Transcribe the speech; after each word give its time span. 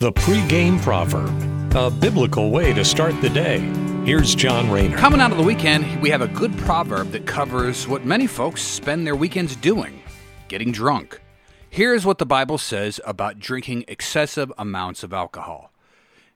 The 0.00 0.12
pregame 0.12 0.80
proverb, 0.80 1.74
a 1.74 1.90
biblical 1.90 2.52
way 2.52 2.72
to 2.72 2.84
start 2.84 3.20
the 3.20 3.28
day. 3.28 3.58
Here's 4.04 4.32
John 4.32 4.70
Rayner. 4.70 4.96
Coming 4.96 5.20
out 5.20 5.32
of 5.32 5.38
the 5.38 5.42
weekend, 5.42 6.00
we 6.00 6.08
have 6.10 6.20
a 6.20 6.28
good 6.28 6.56
proverb 6.58 7.10
that 7.10 7.26
covers 7.26 7.88
what 7.88 8.04
many 8.04 8.28
folks 8.28 8.62
spend 8.62 9.04
their 9.04 9.16
weekends 9.16 9.56
doing 9.56 10.00
getting 10.46 10.70
drunk. 10.70 11.20
Here's 11.68 12.06
what 12.06 12.18
the 12.18 12.26
Bible 12.26 12.58
says 12.58 13.00
about 13.04 13.40
drinking 13.40 13.86
excessive 13.88 14.52
amounts 14.56 15.02
of 15.02 15.12
alcohol. 15.12 15.72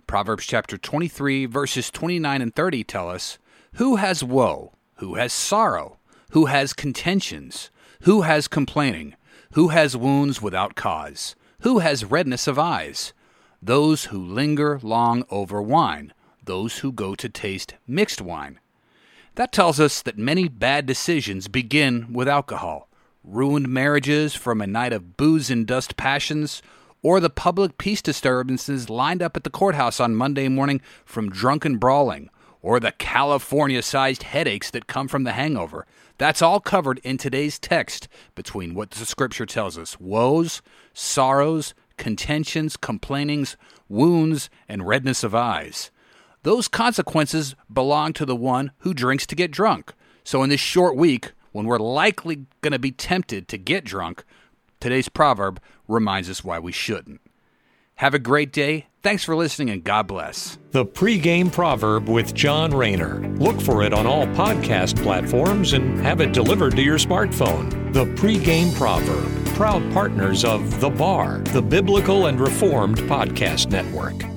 Proverbs 0.08 0.44
chapter 0.44 0.76
23, 0.76 1.46
verses 1.46 1.88
29 1.88 2.42
and 2.42 2.52
30 2.52 2.82
tell 2.82 3.08
us 3.08 3.38
Who 3.74 3.94
has 3.94 4.24
woe? 4.24 4.72
Who 4.96 5.14
has 5.14 5.32
sorrow? 5.32 5.98
Who 6.30 6.46
has 6.46 6.72
contentions? 6.72 7.70
Who 8.00 8.22
has 8.22 8.48
complaining? 8.48 9.14
Who 9.52 9.68
has 9.68 9.96
wounds 9.96 10.42
without 10.42 10.74
cause? 10.74 11.36
Who 11.60 11.78
has 11.78 12.04
redness 12.04 12.48
of 12.48 12.58
eyes? 12.58 13.12
Those 13.62 14.06
who 14.06 14.18
linger 14.18 14.80
long 14.82 15.24
over 15.30 15.62
wine, 15.62 16.12
those 16.44 16.78
who 16.78 16.90
go 16.90 17.14
to 17.14 17.28
taste 17.28 17.74
mixed 17.86 18.20
wine. 18.20 18.58
That 19.36 19.52
tells 19.52 19.78
us 19.78 20.02
that 20.02 20.18
many 20.18 20.48
bad 20.48 20.84
decisions 20.84 21.46
begin 21.46 22.12
with 22.12 22.28
alcohol. 22.28 22.88
Ruined 23.24 23.68
marriages 23.68 24.34
from 24.34 24.60
a 24.60 24.66
night 24.66 24.92
of 24.92 25.16
booze 25.16 25.48
and 25.48 25.64
dust 25.64 25.96
passions, 25.96 26.60
or 27.02 27.20
the 27.20 27.30
public 27.30 27.78
peace 27.78 28.02
disturbances 28.02 28.90
lined 28.90 29.22
up 29.22 29.36
at 29.36 29.44
the 29.44 29.50
courthouse 29.50 30.00
on 30.00 30.16
Monday 30.16 30.48
morning 30.48 30.80
from 31.04 31.30
drunken 31.30 31.76
brawling, 31.76 32.30
or 32.60 32.80
the 32.80 32.92
California 32.92 33.80
sized 33.80 34.24
headaches 34.24 34.70
that 34.70 34.88
come 34.88 35.06
from 35.06 35.22
the 35.22 35.32
hangover. 35.32 35.86
That's 36.18 36.42
all 36.42 36.60
covered 36.60 36.98
in 37.02 37.16
today's 37.16 37.58
text 37.58 38.08
between 38.34 38.74
what 38.74 38.90
the 38.90 39.06
scripture 39.06 39.46
tells 39.46 39.78
us 39.78 39.98
woes, 39.98 40.62
sorrows, 40.92 41.74
contentions, 42.02 42.76
complainings, 42.76 43.56
wounds, 43.88 44.50
and 44.68 44.84
redness 44.84 45.22
of 45.22 45.36
eyes. 45.36 45.92
Those 46.42 46.66
consequences 46.66 47.54
belong 47.72 48.12
to 48.14 48.26
the 48.26 48.34
one 48.34 48.72
who 48.78 48.92
drinks 48.92 49.24
to 49.26 49.36
get 49.36 49.52
drunk. 49.52 49.94
So, 50.24 50.42
in 50.42 50.50
this 50.50 50.58
short 50.58 50.96
week, 50.96 51.30
when 51.52 51.64
we're 51.64 51.78
likely 51.78 52.46
going 52.60 52.72
to 52.72 52.80
be 52.80 52.90
tempted 52.90 53.46
to 53.46 53.56
get 53.56 53.84
drunk, 53.84 54.24
today's 54.80 55.08
proverb 55.08 55.60
reminds 55.86 56.28
us 56.28 56.42
why 56.42 56.58
we 56.58 56.72
shouldn't. 56.72 57.20
Have 57.96 58.14
a 58.14 58.18
great 58.18 58.52
day. 58.52 58.88
Thanks 59.04 59.22
for 59.22 59.36
listening 59.36 59.70
and 59.70 59.84
God 59.84 60.08
bless. 60.08 60.58
The 60.72 60.84
pregame 60.84 61.52
proverb 61.52 62.08
with 62.08 62.34
John 62.34 62.72
Rayner. 62.72 63.20
Look 63.36 63.60
for 63.60 63.84
it 63.84 63.92
on 63.92 64.06
all 64.06 64.26
podcast 64.28 65.00
platforms 65.04 65.72
and 65.72 66.00
have 66.00 66.20
it 66.20 66.32
delivered 66.32 66.74
to 66.74 66.82
your 66.82 66.98
smartphone. 66.98 67.92
The 67.92 68.06
pregame 68.06 68.74
proverb, 68.74 69.41
proud 69.54 69.92
partners 69.92 70.44
of 70.44 70.80
The 70.80 70.88
Bar, 70.88 71.38
the 71.38 71.62
Biblical 71.62 72.26
and 72.26 72.40
Reformed 72.40 72.98
Podcast 73.00 73.70
Network. 73.70 74.31